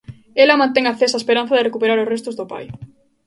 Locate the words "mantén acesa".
0.61-1.15